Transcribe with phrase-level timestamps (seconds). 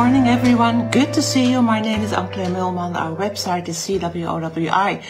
[0.00, 0.90] morning, everyone.
[0.90, 1.60] Good to see you.
[1.60, 2.96] My name is Ank Kleinmeulman.
[2.96, 5.02] Our website is cwowi.eu,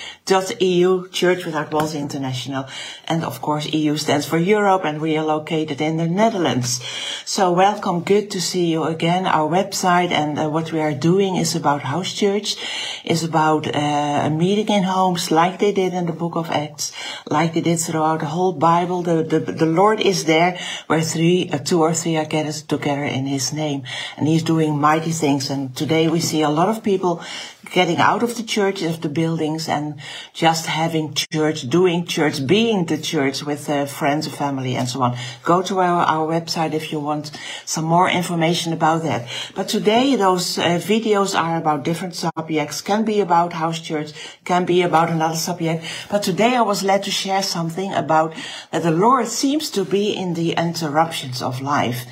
[1.12, 2.67] Church Without Walls International.
[3.06, 6.81] And of course, EU stands for Europe, and we are located in the Netherlands.
[7.24, 8.00] So welcome.
[8.03, 9.26] Good to see you again.
[9.26, 12.56] Our website and uh, what we are doing is about house church,
[13.04, 16.91] is about uh, a meeting in homes like they did in the book of Acts,
[17.30, 19.02] like they did throughout the whole Bible.
[19.02, 23.04] The, the, the Lord is there where three, uh, two or three are gathered together
[23.04, 23.84] in His name.
[24.16, 25.50] And He's doing mighty things.
[25.50, 27.22] And today we see a lot of people
[27.70, 30.00] getting out of the church, of the buildings, and
[30.32, 35.02] just having church, doing church, being the church with uh, friends, and family, and so
[35.02, 35.16] on.
[35.44, 37.30] Go to our, our website if you want
[37.64, 39.28] some more information about that.
[39.54, 44.12] But today those uh, videos are about different subjects, can be about house church,
[44.44, 45.84] can be about another subject.
[46.10, 48.34] But today I was led to share something about
[48.72, 52.06] that the Lord seems to be in the interruptions of life.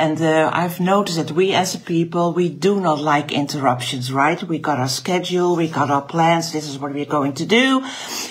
[0.00, 4.42] And uh, I've noticed that we as a people, we do not like interruptions, right?
[4.42, 7.84] We got our schedule, we got our plans, this is what we're going to do.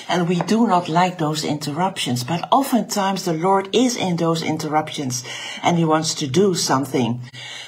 [0.07, 2.23] And we do not like those interruptions.
[2.23, 5.23] But oftentimes the Lord is in those interruptions
[5.61, 7.21] and he wants to do something.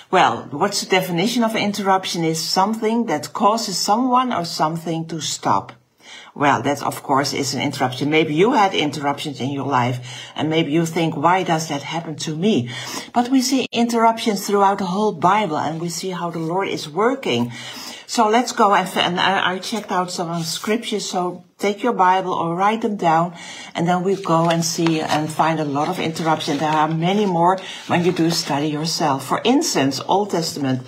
[0.09, 5.73] Well, what's the definition of interruption is something that causes someone or something to stop.
[6.34, 8.09] Well, that of course is an interruption.
[8.09, 10.00] Maybe you had interruptions in your life
[10.36, 12.70] and maybe you think, why does that happen to me?
[13.14, 16.88] But we see interruptions throughout the whole Bible and we see how the Lord is
[16.88, 17.52] working.
[18.08, 21.09] So let's go and, I checked out some scriptures.
[21.09, 23.36] So take your Bible or write them down
[23.76, 26.59] and then we go and see and find a lot of interruptions.
[26.59, 29.26] There are many more when you do study yourself.
[29.26, 30.82] For instance, Old Testament,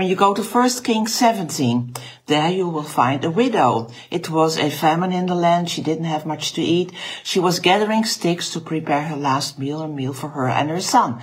[0.00, 1.92] when you go to 1 Kings 17,
[2.24, 3.90] there you will find a widow.
[4.10, 5.68] It was a famine in the land.
[5.68, 6.90] She didn't have much to eat.
[7.22, 10.80] She was gathering sticks to prepare her last meal, a meal for her and her
[10.80, 11.20] son.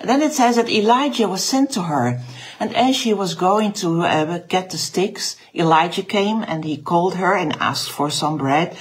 [0.00, 2.20] And then it says that Elijah was sent to her.
[2.58, 7.14] And as she was going to uh, get the sticks, Elijah came and he called
[7.14, 8.76] her and asked for some bread.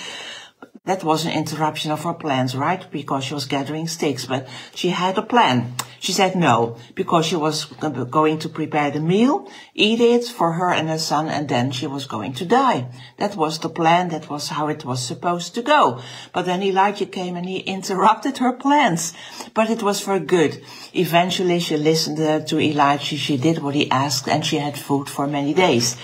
[0.86, 2.86] That was an interruption of her plans, right?
[2.92, 5.74] Because she was gathering sticks, but she had a plan.
[6.00, 10.70] She said no, because she was going to prepare the meal, eat it for her
[10.72, 12.88] and her son, and then she was going to die.
[13.18, 14.10] That was the plan.
[14.10, 16.02] That was how it was supposed to go.
[16.32, 19.14] But then Elijah came and he interrupted her plans.
[19.56, 20.62] But it was for good.
[20.94, 23.18] Eventually she listened to Elijah.
[23.18, 25.98] She did what he asked and she had food for many days.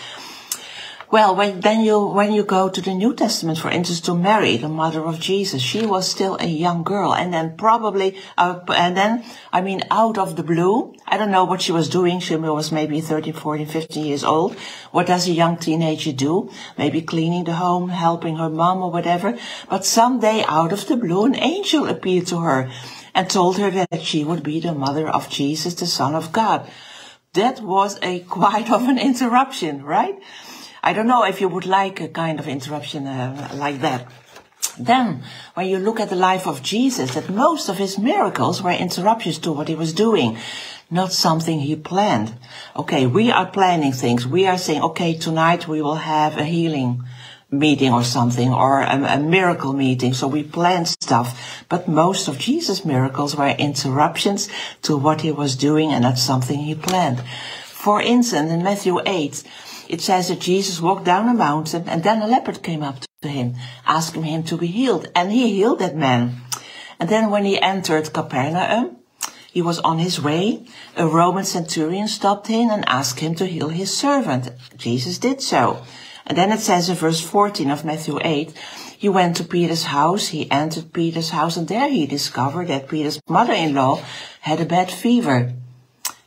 [1.12, 4.56] Well, when, then you, when you go to the New Testament, for instance, to Mary,
[4.56, 7.14] the mother of Jesus, she was still a young girl.
[7.14, 11.44] And then probably, uh, and then, I mean, out of the blue, I don't know
[11.44, 12.22] what she was doing.
[12.22, 14.56] She was maybe 13, 14, 15 years old.
[14.92, 16.50] What does a young teenager do?
[16.78, 19.38] Maybe cleaning the home, helping her mom or whatever.
[19.70, 22.72] But someday, out of the blue, an angel appeared to her
[23.14, 26.70] and told her that she would be the mother of Jesus, the son of God.
[27.34, 30.18] That was a quite of an interruption, right?
[30.84, 34.08] I don't know if you would like a kind of interruption uh, like that.
[34.80, 38.72] Then, when you look at the life of Jesus, that most of his miracles were
[38.72, 40.38] interruptions to what he was doing,
[40.90, 42.34] not something he planned.
[42.76, 44.26] Okay, we are planning things.
[44.26, 47.04] We are saying, okay, tonight we will have a healing
[47.52, 50.14] meeting or something, or a, a miracle meeting.
[50.14, 51.66] So we plan stuff.
[51.68, 54.50] But most of Jesus' miracles were interruptions
[54.84, 57.22] to what he was doing, and that's something he planned.
[57.82, 59.44] For instance, in Matthew 8,
[59.90, 63.28] it says that Jesus walked down a mountain and then a leopard came up to
[63.28, 63.56] him,
[63.88, 65.10] asking him to be healed.
[65.16, 66.42] And he healed that man.
[67.00, 68.98] And then when he entered Capernaum,
[69.52, 70.68] he was on his way.
[70.96, 74.52] A Roman centurion stopped him and asked him to heal his servant.
[74.78, 75.84] Jesus did so.
[76.28, 78.54] And then it says in verse 14 of Matthew 8,
[78.96, 83.20] he went to Peter's house, he entered Peter's house, and there he discovered that Peter's
[83.28, 84.04] mother-in-law
[84.42, 85.54] had a bad fever.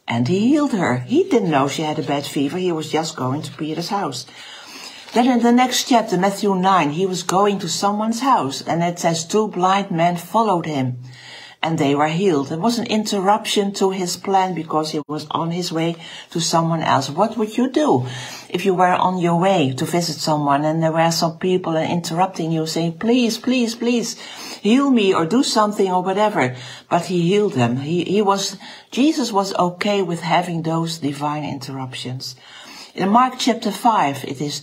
[0.07, 0.99] And he healed her.
[0.99, 2.59] He didn't know she had a bad fever.
[2.59, 4.27] He was just going to Peter's house.
[5.15, 8.99] Then in the next chapter, Matthew 9, he was going to someone's house and it
[8.99, 10.99] says two blind men followed him
[11.65, 12.53] and they were healed.
[12.53, 15.97] It was an interruption to his plan because he was on his way
[16.31, 17.09] to someone else.
[17.09, 18.07] What would you do
[18.51, 22.53] if you were on your way to visit someone and there were some people interrupting
[22.53, 24.21] you saying, please, please, please
[24.61, 26.55] heal me or do something or whatever.
[26.91, 27.79] But he healed them.
[27.79, 28.59] He, he was,
[28.91, 32.37] Jesus was okay with having those divine interruptions.
[32.97, 34.63] In Mark chapter 5, it is,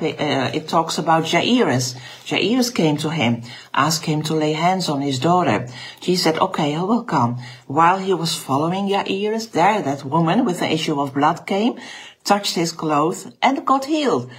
[0.00, 1.96] uh, it talks about Jairus.
[2.24, 3.42] Jairus came to him,
[3.74, 5.66] asked him to lay hands on his daughter.
[6.00, 7.40] He said, okay, I will come.
[7.66, 11.74] While he was following Jairus, there that woman with the issue of blood came,
[12.22, 14.30] touched his clothes, and got healed.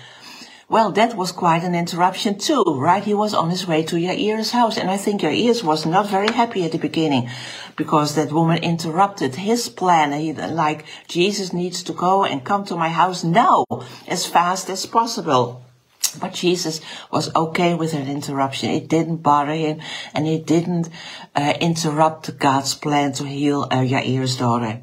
[0.70, 3.04] Well, that was quite an interruption too, right?
[3.04, 6.32] He was on his way to Jairus' house, and I think Jairus was not very
[6.32, 7.30] happy at the beginning
[7.76, 10.14] because that woman interrupted his plan.
[10.14, 13.66] He, like, Jesus needs to go and come to my house now,
[14.08, 15.66] as fast as possible.
[16.20, 16.80] But Jesus
[17.12, 18.70] was okay with an interruption.
[18.70, 19.82] It didn't bother him,
[20.14, 20.90] and it didn't
[21.36, 24.82] uh, interrupt God's plan to heal uh, Jairus' daughter.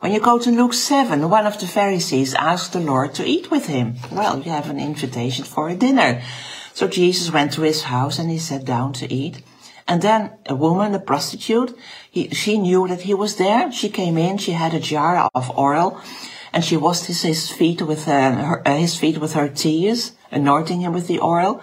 [0.00, 3.50] When you go to Luke 7, one of the Pharisees asked the Lord to eat
[3.50, 3.96] with him.
[4.12, 6.22] Well, you have an invitation for a dinner.
[6.72, 9.42] So Jesus went to his house and he sat down to eat.
[9.88, 11.76] And then a woman, a prostitute,
[12.08, 13.72] he, she knew that he was there.
[13.72, 16.00] She came in, she had a jar of oil,
[16.52, 20.12] and she washed his, his feet with uh, her, uh, his feet with her tears,
[20.30, 21.60] anointing him with the oil.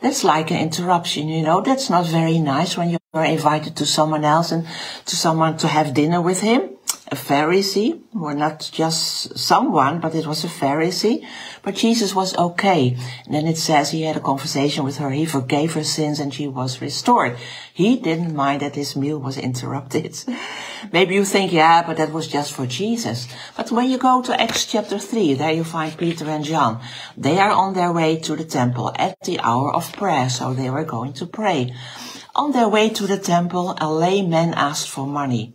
[0.00, 1.60] That's like an interruption, you know.
[1.60, 4.66] That's not very nice when you're invited to someone else and
[5.04, 6.70] to someone to have dinner with him
[7.10, 11.26] a Pharisee, or not just someone, but it was a Pharisee.
[11.62, 12.96] But Jesus was okay.
[13.26, 15.10] And then it says he had a conversation with her.
[15.10, 17.36] He forgave her sins and she was restored.
[17.74, 20.16] He didn't mind that his meal was interrupted.
[20.92, 23.26] Maybe you think, yeah, but that was just for Jesus.
[23.56, 26.80] But when you go to Acts chapter 3, there you find Peter and John.
[27.16, 30.70] They are on their way to the temple at the hour of prayer, so they
[30.70, 31.74] were going to pray.
[32.36, 35.54] On their way to the temple, a layman asked for money.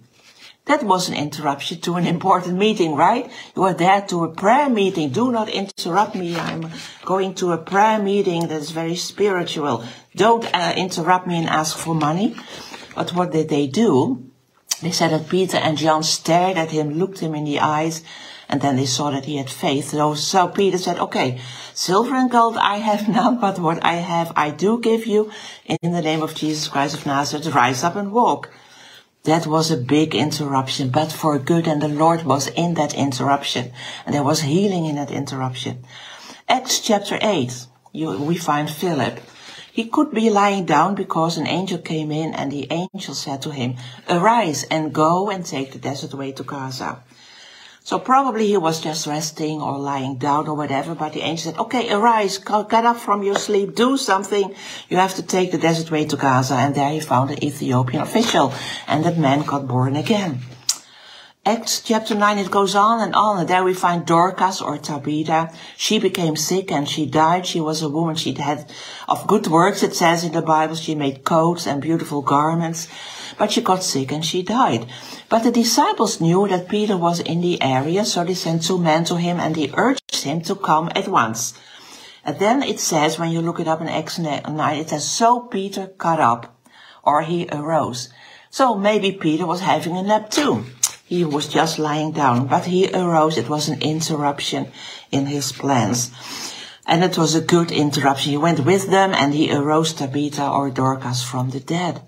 [0.65, 3.31] That was an interruption to an important meeting, right?
[3.55, 5.09] You are there to a prayer meeting.
[5.09, 6.35] Do not interrupt me.
[6.35, 6.71] I'm
[7.05, 9.85] going to a prayer meeting that is very spiritual.
[10.15, 12.35] Don't uh, interrupt me and ask for money.
[12.95, 14.31] But what did they do?
[14.81, 18.01] They said that Peter and John stared at him, looked him in the eyes,
[18.49, 19.89] and then they saw that he had faith.
[19.89, 21.39] So, so Peter said, okay,
[21.75, 25.31] silver and gold I have none, but what I have I do give you.
[25.65, 28.49] In the name of Jesus Christ of Nazareth, rise up and walk.
[29.25, 33.71] That was a big interruption, but for good, and the Lord was in that interruption,
[34.05, 35.83] and there was healing in that interruption.
[36.47, 39.19] Acts chapter 8, you, we find Philip.
[39.73, 43.51] He could be lying down because an angel came in and the angel said to
[43.51, 43.77] him,
[44.07, 47.01] Arise and go and take the desert way to Gaza.
[47.85, 51.59] So probably he was just resting or lying down or whatever, but the angel said,
[51.59, 54.55] okay, arise, get up from your sleep, do something.
[54.89, 56.55] You have to take the desert way to Gaza.
[56.55, 58.55] And there he found an Ethiopian official,
[58.87, 60.41] and that man got born again.
[61.47, 63.37] Acts chapter 9, it goes on and on.
[63.37, 65.53] And there we find Dorcas or Tabitha.
[65.77, 67.45] She became sick and she died.
[67.45, 68.15] She was a woman.
[68.15, 68.67] She had
[69.07, 70.73] of good works, it says in the Bible.
[70.73, 72.87] She made coats and beautiful garments.
[73.37, 74.87] But she got sick and she died.
[75.29, 79.03] But the disciples knew that Peter was in the area, so they sent two men
[79.03, 81.53] to him and they urged him to come at once.
[82.23, 84.41] And then it says, when you look it up in Acts 9,
[84.79, 86.59] it says, so Peter got up,
[87.03, 88.09] or he arose.
[88.49, 90.65] So maybe Peter was having a nap too.
[91.05, 93.37] He was just lying down, but he arose.
[93.37, 94.71] It was an interruption
[95.11, 96.11] in his plans.
[96.87, 98.31] And it was a good interruption.
[98.31, 102.01] He went with them and he arose Tabitha or Dorcas from the dead.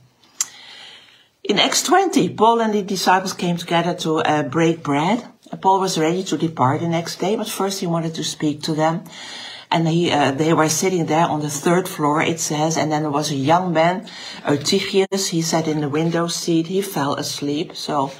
[1.43, 5.23] In Acts 20, Paul and the disciples came together to uh, break bread.
[5.61, 8.73] Paul was ready to depart the next day, but first he wanted to speak to
[8.73, 9.03] them.
[9.71, 13.03] And he, uh, they were sitting there on the third floor, it says, and then
[13.03, 14.07] there was a young man,
[14.45, 18.11] Eutychius, he sat in the window seat, he fell asleep, so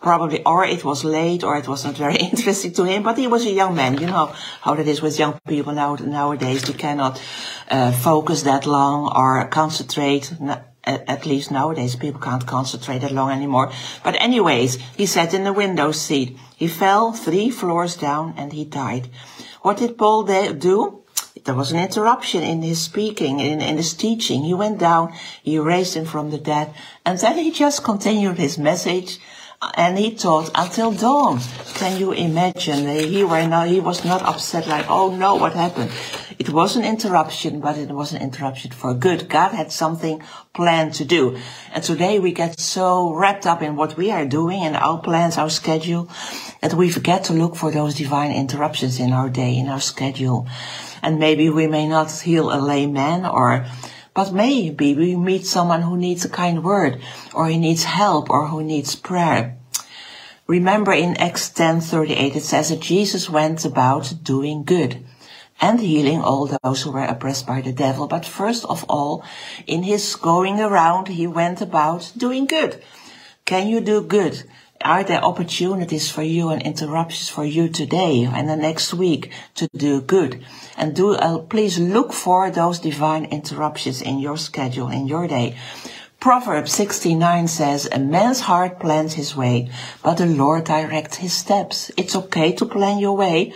[0.00, 3.26] probably, or it was late, or it was not very interesting to him, but he
[3.26, 3.98] was a young man.
[3.98, 6.68] You know how that is with young people now, nowadays.
[6.68, 7.22] You cannot
[7.70, 10.32] uh, focus that long or concentrate.
[10.84, 13.72] At least nowadays, people can't concentrate that long anymore.
[14.04, 16.38] But anyways, he sat in the window seat.
[16.54, 19.08] He fell three floors down and he died.
[19.62, 21.02] What did Paul do?
[21.42, 24.44] There was an interruption in his speaking, in, in his teaching.
[24.44, 26.72] He went down, he raised him from the dead,
[27.04, 29.18] and then he just continued his message
[29.74, 31.40] and he taught until dawn.
[31.74, 32.86] Can you imagine?
[32.86, 35.90] He were not, he was not upset like, oh no, what happened?
[36.38, 39.28] It was an interruption, but it was an interruption for good.
[39.28, 40.22] God had something
[40.54, 41.38] planned to do.
[41.72, 45.38] And today we get so wrapped up in what we are doing and our plans,
[45.38, 46.10] our schedule,
[46.60, 50.46] that we forget to look for those divine interruptions in our day, in our schedule.
[51.02, 53.66] And maybe we may not heal a layman or
[54.16, 56.98] but maybe we meet someone who needs a kind word,
[57.34, 59.58] or he needs help, or who needs prayer.
[60.46, 65.04] Remember in Acts 10:38 it says that Jesus went about doing good
[65.60, 68.06] and healing all those who were oppressed by the devil.
[68.06, 69.22] But first of all,
[69.66, 72.82] in his going around, he went about doing good.
[73.44, 74.44] Can you do good?
[74.84, 79.68] Are there opportunities for you and interruptions for you today and the next week to
[79.74, 80.44] do good?
[80.76, 85.56] And do uh, please look for those divine interruptions in your schedule, in your day.
[86.20, 89.70] Proverbs 69 says, a man's heart plans his way,
[90.02, 91.90] but the Lord directs his steps.
[91.96, 93.52] It's okay to plan your way,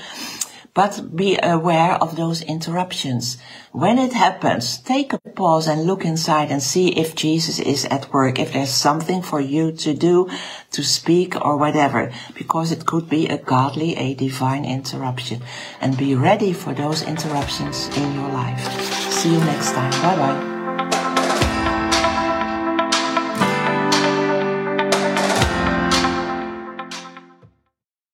[0.75, 3.39] but be aware of those interruptions.
[3.73, 8.13] When it happens, take a pause and look inside and see if Jesus is at
[8.13, 10.29] work, if there's something for you to do,
[10.73, 15.43] to speak or whatever, because it could be a godly, a divine interruption.
[15.81, 18.65] And be ready for those interruptions in your life.
[19.13, 19.91] See you next time.
[20.03, 20.50] Bye bye.